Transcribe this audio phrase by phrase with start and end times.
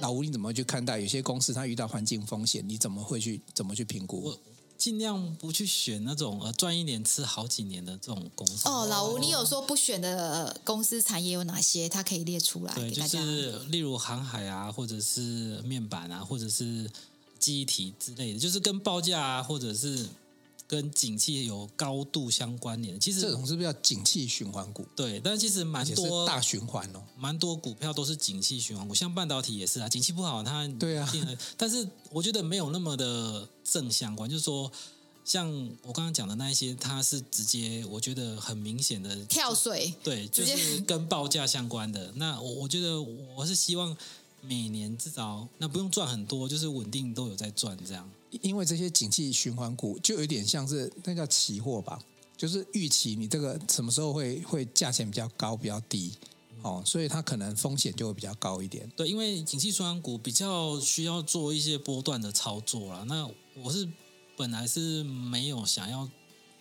[0.00, 4.22] 老吴，你怎么去看待有些公司它遇到环境风险，你怎么会去怎么去评估？
[4.22, 4.38] 我
[4.76, 8.68] 尽量不去选那种呃赚一年吃好几年的这种公司。
[8.68, 11.88] 哦，老吴，你有说不选的公司产业有哪些？
[11.88, 12.90] 它可以列出来对。
[12.90, 16.90] 就是例如航海啊，或者是面板啊，或者是
[17.38, 20.06] 记忆体之类的，就是跟报价啊，或者是。
[20.70, 24.86] 跟景气有高度相关联，其实这种是不是叫景气循环股？
[24.94, 31.12] 对，但其实蛮多大循环哦，蛮多股票都是景气循环股，像半导体也是啊，景气不好它对啊，
[31.56, 34.70] 但是我觉得没有那么的正相关，就是说
[35.24, 35.50] 像
[35.82, 42.12] 我刚刚讲的那一些，它是直接我觉得很明显的跳水，对，就是跟报价相关的。
[42.14, 43.96] 那我我觉得我是希望
[44.40, 48.08] 每年至少那不用赚很多，就是稳定都有在赚这样。
[48.42, 52.00] 因为这些景气循环股就有点像是那叫期货吧，
[52.36, 56.12] 就是预期你这个什么时候会会价钱比较高比较低
[56.62, 58.90] 哦，所以它可能风险就会比较高一点。
[58.96, 63.04] 对，因为景气循环股比较需要做一些波段的操作啦。
[63.06, 63.28] 那
[63.62, 63.88] 我是
[64.36, 66.08] 本来是没有想要。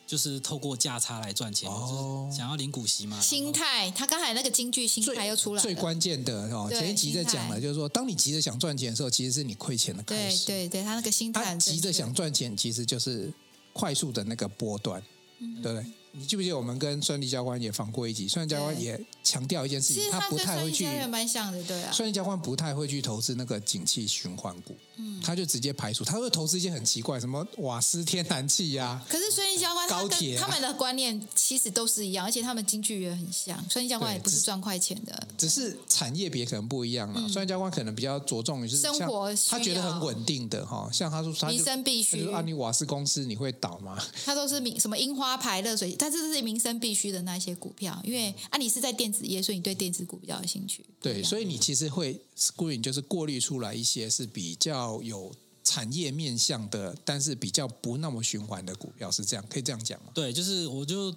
[0.10, 3.22] 就是透过价差来赚钱，哦、就是想要领股息嘛。
[3.22, 5.62] 心态，他刚才那个京剧心态又出来了。
[5.62, 10.48] 最关键的哦，前一集在讲了，就是说，当你急着想赚钱的时候，其实是你亏钱的开始。
[10.48, 11.46] 对对对，他那个心态。
[11.46, 13.32] 他急着想赚钱，其实就是
[13.72, 15.00] 快速的那个波段，
[15.38, 15.92] 嗯、对不对？
[16.12, 18.28] 你记不记得我们跟孙立教官也访过一集？
[18.28, 20.88] 孙立教官也强调一件事情，他不太会去。
[21.08, 21.92] 蛮像的，对啊。
[21.92, 26.04] 孙立教官不太会去投资那个景气循环股，嗯，他就直接排除。
[26.04, 29.02] 他会投资一些很奇怪，什么瓦斯、天然气呀。
[29.08, 33.64] 可是孙立教官高铁他们的观念其实都是一样，而且他们金句也很像。
[33.70, 37.28] 孙立教官也不是赚快钱的，只是产业别可能不一样了。
[37.30, 42.30] 孙立教官可能比较着重于是生活，他觉得很稳定的哈，像他说他民生必须。
[42.32, 43.98] 啊，你瓦斯公司你会倒吗？
[44.26, 46.80] 他都是民什么樱花牌热水，但是这是民生。
[46.80, 50.86] 必须的那些股票，因为啊，你是在电子业，所以你对电子股比较有兴趣。
[51.02, 55.30] 对，所以你其实会 screen 就是过滤出来一些是比较有
[55.62, 60.12] 产业面向的，但是比较不那么循环的股票，是这样，可以这样讲吗？
[60.14, 61.14] 对，就是我就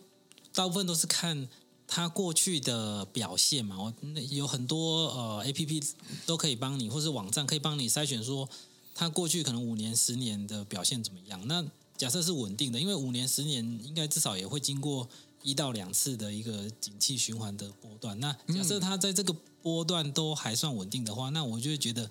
[0.52, 1.48] 大部分都是看
[1.86, 3.78] 它过去的表现嘛。
[3.78, 3.94] 我
[4.30, 5.90] 有很多呃 APP
[6.26, 8.48] 都可以帮你，或是网站可以帮你筛选说
[8.96, 11.46] 它过去可能五年、十年的表现怎么样。
[11.46, 11.64] 那
[12.02, 15.08] 假设是稳定的，因为五年、十年应该至少也会经过。
[15.44, 22.08] 一到两次的一个景气循环的波段，那假设它在这个波段都还算稳定的话，嗯、那我就会觉得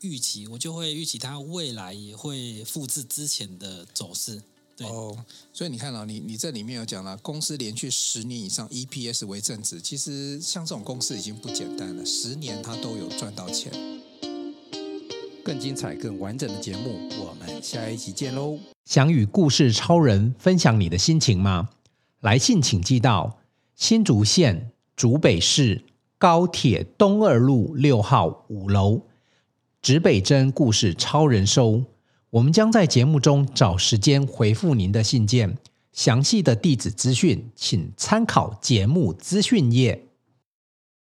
[0.00, 4.42] 预期，我就会预期它未来也会复制之前的走势。
[4.76, 5.16] 对哦，
[5.52, 13.72] 所以你看到、哦、你你这里面有讲了，公司连续十年以上 EPS 为正值，其实像这种公司已经不简单了，十年它都有赚到钱。
[15.44, 18.58] 更精彩、更完整的节目，我们下一集见喽！
[18.86, 21.68] 想与故事超人分享你的心情吗？
[22.20, 23.38] 来信请寄到
[23.76, 25.82] 新竹县竹北市
[26.16, 29.02] 高铁东二路六号五楼，
[29.82, 31.84] 指北针故事超人收。
[32.30, 35.58] 我们将在节目中找时间回复您的信件。
[35.92, 40.08] 详细的地址资讯，请参考节目资讯页。